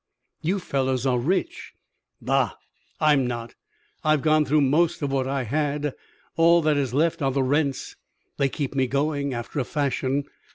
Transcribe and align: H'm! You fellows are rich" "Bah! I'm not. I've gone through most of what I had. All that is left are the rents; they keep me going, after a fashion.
H'm! 0.41 0.47
You 0.49 0.59
fellows 0.59 1.05
are 1.05 1.19
rich" 1.19 1.73
"Bah! 2.23 2.53
I'm 2.99 3.27
not. 3.27 3.53
I've 4.03 4.23
gone 4.23 4.45
through 4.45 4.61
most 4.61 5.03
of 5.03 5.11
what 5.11 5.27
I 5.27 5.43
had. 5.43 5.93
All 6.37 6.63
that 6.63 6.75
is 6.75 6.91
left 6.91 7.21
are 7.21 7.31
the 7.31 7.43
rents; 7.43 7.95
they 8.37 8.49
keep 8.49 8.73
me 8.73 8.87
going, 8.87 9.31
after 9.35 9.59
a 9.59 9.63
fashion. 9.63 10.23